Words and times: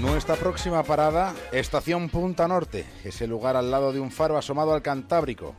Nuestra 0.00 0.36
próxima 0.36 0.82
parada, 0.82 1.34
Estación 1.52 2.08
Punta 2.08 2.48
Norte, 2.48 2.86
ese 3.04 3.26
lugar 3.26 3.56
al 3.56 3.70
lado 3.70 3.92
de 3.92 4.00
un 4.00 4.10
faro 4.10 4.38
asomado 4.38 4.72
al 4.72 4.80
Cantábrico. 4.80 5.54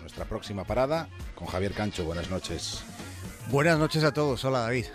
Nuestra 0.00 0.24
próxima 0.24 0.64
parada 0.64 1.08
con 1.36 1.46
Javier 1.46 1.72
Cancho. 1.72 2.04
Buenas 2.04 2.28
noches. 2.28 2.82
Buenas 3.48 3.78
noches 3.78 4.02
a 4.02 4.12
todos. 4.12 4.44
Hola 4.44 4.60
David. 4.60 4.86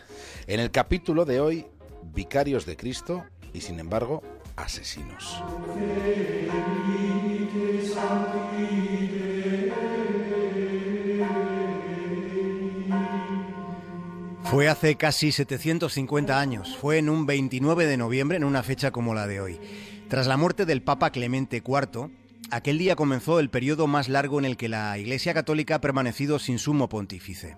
En 0.45 0.59
el 0.59 0.71
capítulo 0.71 1.23
de 1.23 1.39
hoy, 1.39 1.67
Vicarios 2.13 2.65
de 2.65 2.75
Cristo 2.75 3.23
y 3.53 3.61
sin 3.61 3.79
embargo, 3.79 4.23
asesinos. 4.57 5.41
Fue 14.51 14.67
hace 14.67 14.97
casi 14.97 15.31
750 15.31 16.37
años, 16.37 16.75
fue 16.75 16.97
en 16.97 17.07
un 17.07 17.25
29 17.25 17.85
de 17.85 17.95
noviembre, 17.95 18.35
en 18.35 18.43
una 18.43 18.63
fecha 18.63 18.91
como 18.91 19.13
la 19.13 19.25
de 19.25 19.39
hoy. 19.39 19.61
Tras 20.09 20.27
la 20.27 20.35
muerte 20.35 20.65
del 20.65 20.83
Papa 20.83 21.11
Clemente 21.11 21.63
IV, 21.65 22.09
aquel 22.49 22.77
día 22.77 22.97
comenzó 22.97 23.39
el 23.39 23.49
periodo 23.49 23.87
más 23.87 24.09
largo 24.09 24.39
en 24.39 24.43
el 24.43 24.57
que 24.57 24.67
la 24.67 24.97
Iglesia 24.97 25.33
Católica 25.33 25.75
ha 25.75 25.79
permanecido 25.81 26.37
sin 26.37 26.59
sumo 26.59 26.89
pontífice. 26.89 27.55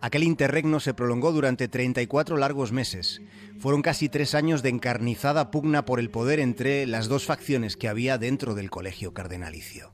Aquel 0.00 0.22
interregno 0.22 0.80
se 0.80 0.94
prolongó 0.94 1.32
durante 1.32 1.68
34 1.68 2.38
largos 2.38 2.72
meses. 2.72 3.20
Fueron 3.58 3.82
casi 3.82 4.08
tres 4.08 4.34
años 4.34 4.62
de 4.62 4.70
encarnizada 4.70 5.50
pugna 5.50 5.84
por 5.84 6.00
el 6.00 6.10
poder 6.10 6.40
entre 6.40 6.86
las 6.86 7.08
dos 7.08 7.26
facciones 7.26 7.76
que 7.76 7.88
había 7.88 8.16
dentro 8.16 8.54
del 8.54 8.70
colegio 8.70 9.12
cardenalicio. 9.12 9.92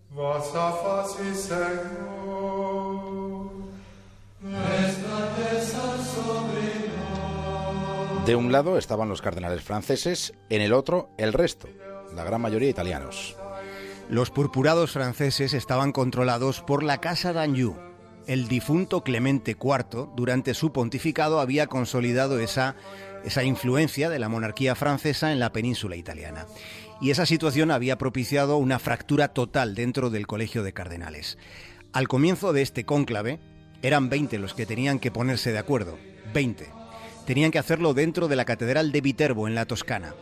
De 8.28 8.37
un 8.37 8.52
lado 8.52 8.77
estaban 8.77 9.09
los 9.09 9.23
cardenales 9.23 9.62
franceses, 9.62 10.34
en 10.50 10.60
el 10.60 10.74
otro 10.74 11.09
el 11.16 11.32
resto, 11.32 11.66
la 12.14 12.24
gran 12.24 12.42
mayoría 12.42 12.68
italianos. 12.68 13.38
Los 14.10 14.30
purpurados 14.30 14.90
franceses 14.90 15.54
estaban 15.54 15.93
controlados 15.93 16.60
por 16.60 16.82
la 16.82 17.01
Casa 17.01 17.32
d'Anjou. 17.32 17.74
El 18.26 18.46
difunto 18.46 19.02
Clemente 19.02 19.52
IV, 19.52 20.10
durante 20.15 20.52
su 20.52 20.73
pontificado, 20.74 21.40
había 21.40 21.68
consolidado 21.68 22.38
esa, 22.38 22.76
esa 23.24 23.45
influencia 23.45 24.10
de 24.10 24.18
la 24.18 24.29
monarquía 24.29 24.74
francesa 24.74 25.32
en 25.32 25.38
la 25.38 25.51
península 25.51 25.96
italiana. 25.96 26.45
Y 27.01 27.12
esa 27.12 27.24
situación 27.24 27.71
había 27.71 27.96
propiciado 27.96 28.59
una 28.59 28.79
fractura 28.79 29.29
total 29.29 29.74
dentro 29.74 30.10
del 30.10 30.26
Colegio 30.26 30.62
de 30.62 30.74
Cardenales. 30.74 31.38
Al 31.95 32.09
comienzo 32.09 32.52
de 32.52 32.60
este 32.60 32.84
cónclave, 32.84 33.40
eran 33.80 34.10
20 34.10 34.38
los 34.38 34.52
que 34.52 34.66
tenían 34.66 34.99
que 34.99 35.10
ponerse 35.10 35.51
de 35.51 35.60
acuerdo. 35.60 35.96
20 36.34 36.77
tenían 37.29 37.51
que 37.51 37.59
hacerlo 37.59 37.93
dentro 37.93 38.26
de 38.26 38.37
la 38.37 38.46
Catedral 38.46 38.90
de 38.90 39.02
Viterbo, 39.02 39.48
en 39.48 39.54
la 39.54 39.66
Toscana. 39.66 40.15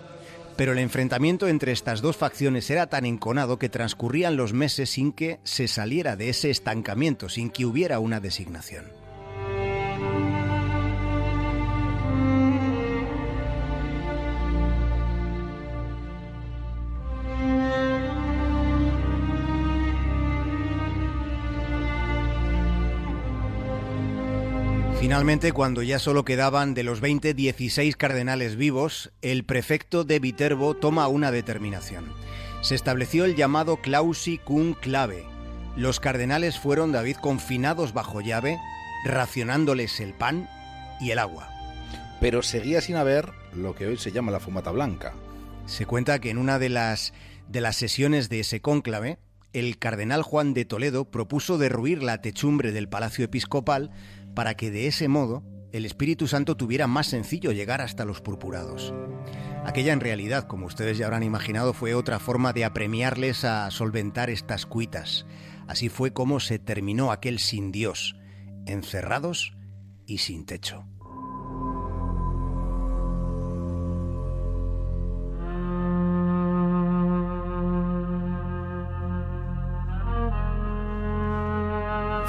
Pero 0.56 0.72
el 0.72 0.78
enfrentamiento 0.80 1.46
entre 1.46 1.70
estas 1.70 2.02
dos 2.02 2.16
facciones 2.16 2.68
era 2.68 2.88
tan 2.88 3.06
enconado 3.06 3.60
que 3.60 3.68
transcurrían 3.68 4.36
los 4.36 4.52
meses 4.52 4.90
sin 4.90 5.12
que 5.12 5.38
se 5.44 5.68
saliera 5.68 6.16
de 6.16 6.30
ese 6.30 6.50
estancamiento, 6.50 7.28
sin 7.28 7.50
que 7.50 7.64
hubiera 7.64 8.00
una 8.00 8.18
designación. 8.18 9.05
Finalmente, 24.98 25.52
cuando 25.52 25.82
ya 25.82 25.98
solo 25.98 26.24
quedaban 26.24 26.72
de 26.72 26.82
los 26.82 27.00
20, 27.00 27.34
16 27.34 27.96
cardenales 27.96 28.56
vivos, 28.56 29.12
el 29.20 29.44
prefecto 29.44 30.04
de 30.04 30.18
Viterbo 30.18 30.74
toma 30.74 31.06
una 31.08 31.30
determinación. 31.30 32.06
Se 32.62 32.74
estableció 32.74 33.26
el 33.26 33.36
llamado 33.36 33.76
clausi 33.76 34.38
cum 34.38 34.72
clave. 34.72 35.24
Los 35.76 36.00
cardenales 36.00 36.58
fueron, 36.58 36.92
David, 36.92 37.16
confinados 37.16 37.92
bajo 37.92 38.22
llave, 38.22 38.58
racionándoles 39.04 40.00
el 40.00 40.14
pan 40.14 40.48
y 40.98 41.10
el 41.10 41.18
agua. 41.18 41.50
Pero 42.18 42.42
seguía 42.42 42.80
sin 42.80 42.96
haber 42.96 43.30
lo 43.54 43.74
que 43.74 43.86
hoy 43.86 43.98
se 43.98 44.12
llama 44.12 44.32
la 44.32 44.40
fumata 44.40 44.70
blanca. 44.70 45.12
Se 45.66 45.84
cuenta 45.84 46.18
que 46.20 46.30
en 46.30 46.38
una 46.38 46.58
de 46.58 46.70
las, 46.70 47.12
de 47.48 47.60
las 47.60 47.76
sesiones 47.76 48.30
de 48.30 48.40
ese 48.40 48.62
cónclave, 48.62 49.18
el 49.52 49.78
cardenal 49.78 50.22
Juan 50.22 50.54
de 50.54 50.64
Toledo 50.64 51.04
propuso 51.04 51.58
derruir 51.58 52.02
la 52.02 52.22
techumbre 52.22 52.72
del 52.72 52.88
palacio 52.88 53.24
episcopal 53.24 53.90
para 54.36 54.54
que 54.54 54.70
de 54.70 54.86
ese 54.86 55.08
modo 55.08 55.42
el 55.72 55.84
Espíritu 55.84 56.28
Santo 56.28 56.56
tuviera 56.56 56.86
más 56.86 57.08
sencillo 57.08 57.50
llegar 57.52 57.80
hasta 57.80 58.04
los 58.04 58.20
purpurados. 58.20 58.94
Aquella 59.64 59.92
en 59.92 60.00
realidad, 60.00 60.46
como 60.46 60.66
ustedes 60.66 60.98
ya 60.98 61.06
habrán 61.06 61.24
imaginado, 61.24 61.72
fue 61.72 61.94
otra 61.94 62.20
forma 62.20 62.52
de 62.52 62.64
apremiarles 62.64 63.44
a 63.44 63.68
solventar 63.70 64.30
estas 64.30 64.64
cuitas. 64.64 65.26
Así 65.66 65.88
fue 65.88 66.12
como 66.12 66.38
se 66.38 66.58
terminó 66.58 67.10
aquel 67.10 67.40
sin 67.40 67.72
Dios, 67.72 68.14
encerrados 68.66 69.54
y 70.06 70.18
sin 70.18 70.46
techo. 70.46 70.84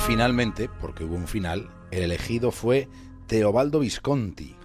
Finalmente, 0.07 0.69
porque 0.79 1.03
hubo 1.03 1.17
un 1.17 1.27
final, 1.27 1.69
el 1.91 2.01
elegido 2.01 2.51
fue 2.51 2.87
Teobaldo 3.27 3.79
Visconti. 3.81 4.55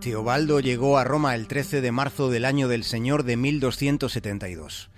Teobaldo 0.00 0.60
llegó 0.60 0.98
a 0.98 1.04
Roma 1.04 1.34
el 1.34 1.48
13 1.48 1.80
de 1.80 1.90
marzo 1.90 2.30
del 2.30 2.44
año 2.44 2.68
del 2.68 2.84
Señor 2.84 3.24
de 3.24 3.36
1272. 3.36 4.90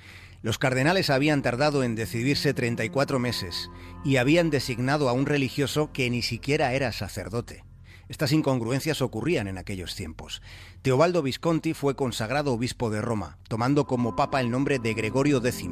Los 0.43 0.59
cardenales 0.59 1.09
habían 1.09 1.41
tardado 1.41 1.83
en 1.83 1.95
decidirse 1.95 2.53
34 2.53 3.19
meses 3.19 3.71
y 4.05 4.19
habían 4.19 4.51
designado 4.51 5.09
a 5.09 5.15
un 5.15 5.25
religioso 5.25 5.91
que 5.95 6.11
ni 6.11 6.21
siquiera 6.21 6.75
era 6.75 6.93
sacerdote. 6.93 7.65
Estas 8.11 8.33
incongruencias 8.33 9.01
ocurrían 9.01 9.49
en 9.49 9.57
aquellos 9.57 9.97
tiempos. 9.97 10.43
Teobaldo 10.83 11.23
Visconti 11.23 11.73
fue 11.73 11.97
consagrado 11.97 12.53
obispo 12.53 12.91
de 12.91 13.01
Roma, 13.01 13.39
tomando 13.49 13.87
como 13.87 14.15
papa 14.15 14.43
el 14.43 14.51
nombre 14.51 14.79
de 14.79 14.93
Gregorio 14.93 15.39
X. 15.39 15.71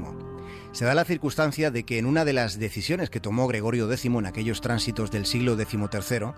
Se 0.73 0.85
da 0.85 0.95
la 0.95 1.05
circunstancia 1.05 1.71
de 1.71 1.85
que 1.85 1.99
en 1.99 2.07
una 2.07 2.25
de 2.25 2.33
las 2.33 2.59
decisiones 2.59 3.11
que 3.11 3.21
tomó 3.21 3.49
Gregorio 3.49 3.91
X 3.91 4.05
en 4.05 4.27
aquellos 4.27 4.61
tránsitos 4.61 5.11
del 5.11 5.27
siglo 5.27 5.57
XIII, 5.57 6.33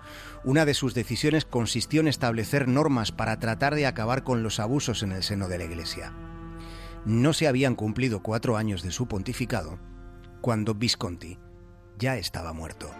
una 0.45 0.65
de 0.65 0.75
sus 0.75 0.95
decisiones 0.95 1.45
consistió 1.45 2.01
en 2.01 2.09
establecer 2.09 2.69
normas 2.69 3.13
para 3.13 3.39
tratar 3.39 3.75
de 3.75 3.87
acabar 3.87 4.23
con 4.23 4.43
los 4.43 4.61
abusos 4.61 5.03
en 5.03 5.13
el 5.13 5.23
seno 5.23 5.49
de 5.49 5.59
la 5.59 5.65
Iglesia. 5.65 6.13
No 7.05 7.33
se 7.33 7.49
habían 7.49 7.75
cumplido 7.75 8.23
cuatro 8.23 8.57
años 8.57 8.83
de 8.83 8.93
su 8.93 9.09
pontificado 9.09 9.79
cuando 10.41 10.75
Visconti 10.75 11.39
ya 11.99 12.17
estaba 12.17 12.53
muerto. 12.53 12.91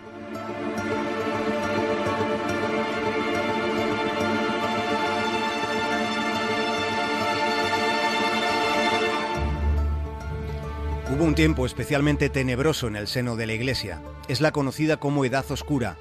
Hubo 11.21 11.29
un 11.29 11.35
tiempo 11.35 11.67
especialmente 11.67 12.31
tenebroso 12.31 12.89
en 12.89 12.97
el 12.97 13.07
seno 13.07 13.37
de 13.37 13.47
la 13.47 13.53
Iglesia. 13.53 14.01
Es 14.29 14.41
la 14.41 14.53
conocida 14.53 14.97
como 14.97 15.27
Edad 15.27 15.45
Oscura, 15.51 15.99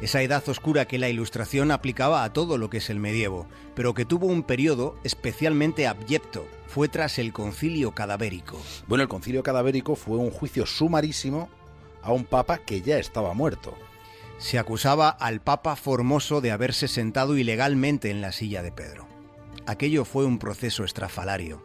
esa 0.00 0.22
edad 0.22 0.42
oscura 0.48 0.88
que 0.88 0.98
la 0.98 1.08
Ilustración 1.08 1.70
aplicaba 1.70 2.24
a 2.24 2.32
todo 2.32 2.58
lo 2.58 2.68
que 2.68 2.78
es 2.78 2.90
el 2.90 2.98
medievo, 2.98 3.46
pero 3.76 3.94
que 3.94 4.04
tuvo 4.04 4.26
un 4.26 4.42
periodo 4.42 4.98
especialmente 5.04 5.86
abyecto. 5.86 6.48
Fue 6.66 6.88
tras 6.88 7.20
el 7.20 7.32
concilio 7.32 7.92
cadavérico. 7.92 8.60
Bueno, 8.88 9.02
el 9.02 9.08
concilio 9.08 9.44
cadavérico 9.44 9.94
fue 9.94 10.18
un 10.18 10.32
juicio 10.32 10.66
sumarísimo 10.66 11.48
a 12.02 12.10
un 12.10 12.24
papa 12.24 12.58
que 12.58 12.82
ya 12.82 12.98
estaba 12.98 13.34
muerto. 13.34 13.72
Se 14.38 14.58
acusaba 14.58 15.10
al 15.10 15.40
papa 15.40 15.76
Formoso 15.76 16.40
de 16.40 16.50
haberse 16.50 16.88
sentado 16.88 17.36
ilegalmente 17.36 18.10
en 18.10 18.20
la 18.20 18.32
silla 18.32 18.64
de 18.64 18.72
Pedro. 18.72 19.06
Aquello 19.64 20.04
fue 20.04 20.24
un 20.24 20.40
proceso 20.40 20.82
estrafalario. 20.82 21.62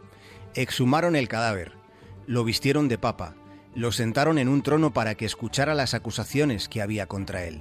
Exhumaron 0.54 1.16
el 1.16 1.26
cadáver, 1.26 1.81
lo 2.32 2.44
vistieron 2.44 2.88
de 2.88 2.96
papa, 2.96 3.34
lo 3.74 3.92
sentaron 3.92 4.38
en 4.38 4.48
un 4.48 4.62
trono 4.62 4.94
para 4.94 5.16
que 5.16 5.26
escuchara 5.26 5.74
las 5.74 5.92
acusaciones 5.92 6.66
que 6.66 6.80
había 6.80 7.06
contra 7.06 7.44
él. 7.44 7.60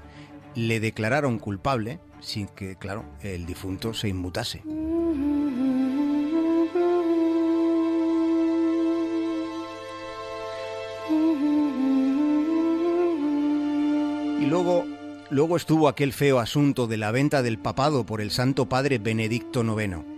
Le 0.56 0.80
declararon 0.80 1.40
culpable 1.40 2.00
sin 2.22 2.48
que, 2.48 2.78
claro, 2.78 3.04
el 3.22 3.46
difunto 3.46 3.94
se 3.94 4.08
inmutase. 4.08 4.62
Y 14.40 14.46
luego, 14.46 14.86
luego 15.30 15.58
estuvo 15.58 15.90
aquel 15.90 16.14
feo 16.14 16.40
asunto 16.40 16.88
de 16.88 16.96
la 16.96 17.12
venta 17.12 17.42
del 17.42 17.60
papado 17.60 18.06
por 18.06 18.22
el 18.22 18.32
Santo 18.32 18.70
Padre 18.70 19.00
Benedicto 19.00 19.66
IX. 19.66 20.11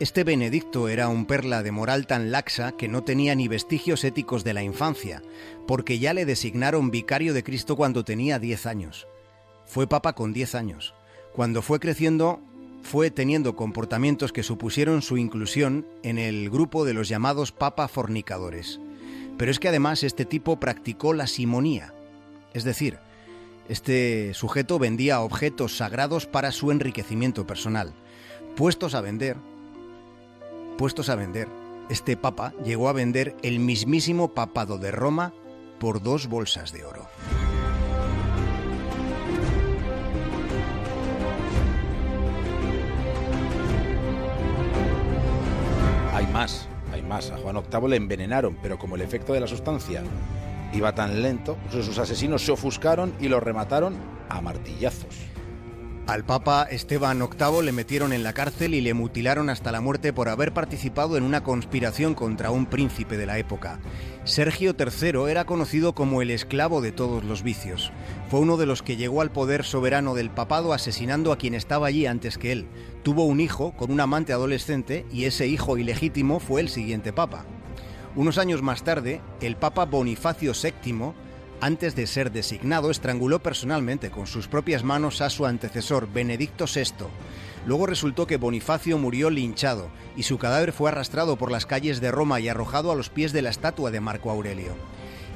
Este 0.00 0.22
Benedicto 0.22 0.88
era 0.88 1.08
un 1.08 1.26
perla 1.26 1.64
de 1.64 1.72
moral 1.72 2.06
tan 2.06 2.30
laxa 2.30 2.70
que 2.70 2.86
no 2.86 3.02
tenía 3.02 3.34
ni 3.34 3.48
vestigios 3.48 4.04
éticos 4.04 4.44
de 4.44 4.54
la 4.54 4.62
infancia, 4.62 5.24
porque 5.66 5.98
ya 5.98 6.14
le 6.14 6.24
designaron 6.24 6.92
vicario 6.92 7.34
de 7.34 7.42
Cristo 7.42 7.74
cuando 7.74 8.04
tenía 8.04 8.38
10 8.38 8.66
años. 8.66 9.08
Fue 9.66 9.88
papa 9.88 10.12
con 10.12 10.32
10 10.32 10.54
años. 10.54 10.94
Cuando 11.32 11.62
fue 11.62 11.80
creciendo, 11.80 12.40
fue 12.84 13.10
teniendo 13.10 13.56
comportamientos 13.56 14.32
que 14.32 14.44
supusieron 14.44 15.02
su 15.02 15.16
inclusión 15.16 15.84
en 16.04 16.18
el 16.18 16.48
grupo 16.48 16.84
de 16.84 16.94
los 16.94 17.08
llamados 17.08 17.50
papa 17.50 17.88
fornicadores. 17.88 18.78
Pero 19.36 19.50
es 19.50 19.58
que 19.58 19.68
además 19.68 20.04
este 20.04 20.24
tipo 20.24 20.60
practicó 20.60 21.12
la 21.12 21.26
simonía, 21.26 21.92
es 22.54 22.62
decir, 22.62 23.00
este 23.68 24.32
sujeto 24.34 24.78
vendía 24.78 25.22
objetos 25.22 25.76
sagrados 25.76 26.26
para 26.26 26.52
su 26.52 26.70
enriquecimiento 26.70 27.48
personal. 27.48 27.92
Puestos 28.54 28.94
a 28.94 29.00
vender, 29.00 29.36
puestos 30.78 31.08
a 31.08 31.16
vender, 31.16 31.48
este 31.90 32.16
papa 32.16 32.54
llegó 32.64 32.88
a 32.88 32.92
vender 32.92 33.36
el 33.42 33.58
mismísimo 33.58 34.32
papado 34.32 34.78
de 34.78 34.92
Roma 34.92 35.34
por 35.80 36.00
dos 36.00 36.28
bolsas 36.28 36.72
de 36.72 36.84
oro. 36.84 37.04
Hay 46.14 46.26
más, 46.28 46.68
hay 46.92 47.02
más. 47.02 47.32
A 47.32 47.38
Juan 47.38 47.56
VIII 47.56 47.88
le 47.88 47.96
envenenaron, 47.96 48.56
pero 48.62 48.78
como 48.78 48.94
el 48.94 49.02
efecto 49.02 49.32
de 49.32 49.40
la 49.40 49.48
sustancia 49.48 50.04
iba 50.72 50.94
tan 50.94 51.22
lento, 51.22 51.58
pues 51.72 51.84
sus 51.84 51.98
asesinos 51.98 52.44
se 52.44 52.52
ofuscaron 52.52 53.12
y 53.18 53.28
lo 53.28 53.40
remataron 53.40 53.96
a 54.28 54.40
martillazos. 54.40 55.16
Al 56.08 56.24
Papa 56.24 56.66
Esteban 56.70 57.18
VIII 57.18 57.62
le 57.62 57.70
metieron 57.70 58.14
en 58.14 58.22
la 58.22 58.32
cárcel 58.32 58.72
y 58.72 58.80
le 58.80 58.94
mutilaron 58.94 59.50
hasta 59.50 59.72
la 59.72 59.82
muerte 59.82 60.14
por 60.14 60.30
haber 60.30 60.54
participado 60.54 61.18
en 61.18 61.22
una 61.22 61.42
conspiración 61.42 62.14
contra 62.14 62.50
un 62.50 62.64
príncipe 62.64 63.18
de 63.18 63.26
la 63.26 63.36
época. 63.36 63.78
Sergio 64.24 64.74
III 64.74 65.30
era 65.30 65.44
conocido 65.44 65.94
como 65.94 66.22
el 66.22 66.30
esclavo 66.30 66.80
de 66.80 66.92
todos 66.92 67.24
los 67.24 67.42
vicios. 67.42 67.92
Fue 68.30 68.40
uno 68.40 68.56
de 68.56 68.64
los 68.64 68.82
que 68.82 68.96
llegó 68.96 69.20
al 69.20 69.30
poder 69.30 69.64
soberano 69.64 70.14
del 70.14 70.30
papado 70.30 70.72
asesinando 70.72 71.30
a 71.30 71.36
quien 71.36 71.52
estaba 71.52 71.88
allí 71.88 72.06
antes 72.06 72.38
que 72.38 72.52
él. 72.52 72.68
Tuvo 73.02 73.26
un 73.26 73.38
hijo 73.38 73.72
con 73.72 73.90
un 73.90 74.00
amante 74.00 74.32
adolescente 74.32 75.04
y 75.12 75.26
ese 75.26 75.46
hijo 75.46 75.76
ilegítimo 75.76 76.40
fue 76.40 76.62
el 76.62 76.70
siguiente 76.70 77.12
papa. 77.12 77.44
Unos 78.16 78.38
años 78.38 78.62
más 78.62 78.82
tarde, 78.82 79.20
el 79.42 79.56
Papa 79.56 79.84
Bonifacio 79.84 80.52
VII 80.54 81.12
antes 81.60 81.96
de 81.96 82.06
ser 82.06 82.30
designado, 82.30 82.90
estranguló 82.90 83.42
personalmente 83.42 84.10
con 84.10 84.26
sus 84.26 84.48
propias 84.48 84.84
manos 84.84 85.20
a 85.20 85.30
su 85.30 85.46
antecesor, 85.46 86.08
Benedicto 86.12 86.66
VI. 86.72 87.06
Luego 87.66 87.86
resultó 87.86 88.26
que 88.26 88.36
Bonifacio 88.36 88.98
murió 88.98 89.30
linchado 89.30 89.90
y 90.16 90.22
su 90.22 90.38
cadáver 90.38 90.72
fue 90.72 90.90
arrastrado 90.90 91.36
por 91.36 91.50
las 91.50 91.66
calles 91.66 92.00
de 92.00 92.10
Roma 92.10 92.40
y 92.40 92.48
arrojado 92.48 92.92
a 92.92 92.94
los 92.94 93.10
pies 93.10 93.32
de 93.32 93.42
la 93.42 93.50
estatua 93.50 93.90
de 93.90 94.00
Marco 94.00 94.30
Aurelio. 94.30 94.74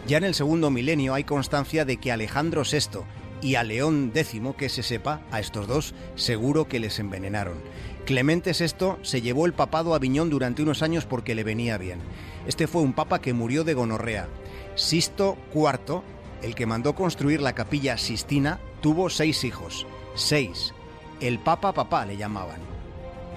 Ya 0.07 0.19
en 0.19 0.25
el 0.25 0.35
segundo 0.35 0.71
milenio 0.71 1.15
hay 1.15 1.25
constancia 1.25 1.85
de 1.85 1.97
que 1.99 2.13
Alejandro 2.13 2.63
VI 2.63 3.01
y 3.41 3.57
a 3.57 3.65
León 3.65 4.13
X, 4.15 4.41
que 4.57 4.69
se 4.69 4.83
sepa, 4.83 5.23
a 5.31 5.41
estos 5.41 5.67
dos 5.67 5.95
seguro 6.15 6.69
que 6.69 6.81
les 6.81 6.99
envenenaron. 6.99 7.59
Clemente 8.07 8.53
VI 8.53 8.97
se 9.03 9.21
llevó 9.21 9.47
el 9.47 9.53
papado 9.53 9.93
a 9.93 9.97
Aviñón 9.97 10.31
durante 10.31 10.63
unos 10.63 10.83
años 10.83 11.05
porque 11.05 11.35
le 11.35 11.45
venía 11.45 11.79
bien. 11.79 12.01
Este 12.47 12.67
fue 12.67 12.83
un 12.83 12.95
papa 12.95 13.21
que 13.21 13.33
murió 13.33 13.63
de 13.65 13.75
gonorrea. 13.75 14.29
Sisto 14.75 15.37
IV, 15.55 16.03
el 16.43 16.55
que 16.55 16.67
mandó 16.67 16.95
construir 16.95 17.41
la 17.41 17.55
capilla 17.55 17.99
Sistina, 17.99 18.59
tuvo 18.81 19.11
seis 19.11 19.45
hijos. 19.45 19.87
Seis. 20.15 20.75
El 21.21 21.39
Papa 21.39 21.73
Papá 21.73 22.05
le 22.07 22.17
llamaban. 22.17 22.61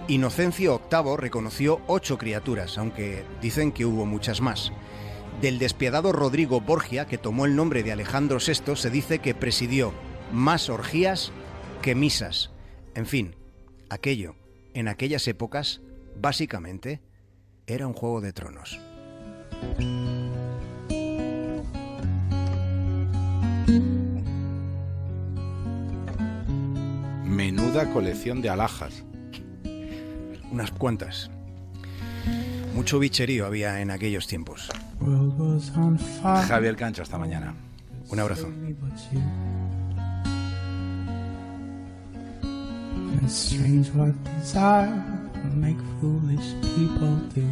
Inocencio 0.08 0.82
VIII 0.92 1.18
reconoció 1.18 1.82
ocho 1.88 2.18
criaturas, 2.18 2.78
aunque 2.78 3.24
dicen 3.42 3.72
que 3.72 3.86
hubo 3.86 4.06
muchas 4.06 4.40
más. 4.40 4.72
Del 5.42 5.60
despiadado 5.60 6.12
Rodrigo 6.12 6.62
Borgia, 6.62 7.06
que 7.06 7.18
tomó 7.18 7.46
el 7.46 7.56
nombre 7.56 7.84
de 7.84 7.92
Alejandro 7.92 8.38
VI, 8.38 8.76
se 8.76 8.90
dice 8.90 9.20
que 9.20 9.36
presidió 9.36 9.94
más 10.32 10.70
orgías 10.70 11.32
que 11.82 11.96
misas. 11.96 12.52
En 12.94 13.06
fin, 13.06 13.36
aquello, 13.90 14.36
en 14.74 14.88
aquellas 14.88 15.28
épocas, 15.28 15.82
básicamente, 16.16 17.02
era 17.68 17.88
un 17.88 17.94
juego 17.94 18.22
de 18.22 18.32
tronos. 18.32 18.80
Menuda 27.36 27.92
colección 27.92 28.42
de 28.42 28.50
alhajas. 28.50 29.04
Unas 30.52 30.72
cuantas. 30.72 31.30
Mucho 32.74 32.98
bicherío 32.98 33.46
había 33.46 33.82
en 33.82 33.92
aquellos 33.92 34.26
tiempos. 34.26 34.70
Javier 36.48 36.78
Cancho, 36.78 37.02
hasta 37.02 37.18
mañana. 37.18 37.54
Un 38.10 38.20
abrazo. 38.22 38.48
strange 43.28 43.90
what 43.96 44.14
desire 44.24 45.04
make 45.56 45.78
foolish 46.00 46.54
people 46.76 47.16
do. 47.34 47.48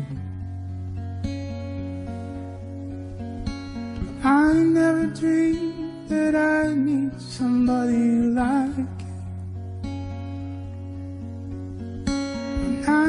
I 4.24 4.54
never 4.54 5.08
dreamed 5.08 6.08
that 6.10 6.36
I 6.36 6.74
need 6.74 7.20
somebody 7.20 8.08
like 8.40 9.03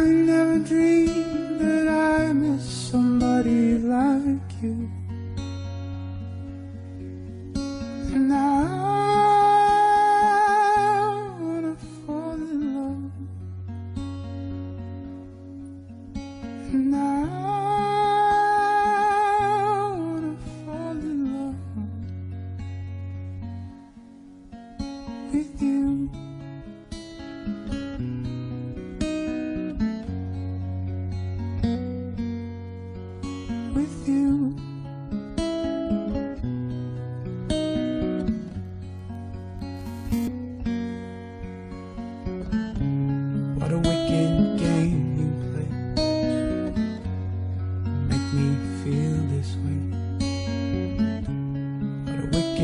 never 0.08 0.58
dreamed 0.58 1.60
that 1.60 1.88
I 1.88 2.32
miss 2.32 2.64
somebody 2.90 3.78
like 3.78 4.62
you. 4.62 4.90
And 8.14 8.32
I 8.32 8.36
wanna 11.40 11.76
fall 12.06 12.34
in 12.34 12.74
love. 12.76 13.12
And 16.72 16.94
I 16.94 16.98
wanna 19.98 20.36
fall 20.64 20.98
in 21.10 21.18
love. 21.34 21.56
With 25.32 25.62
you. 25.62 25.73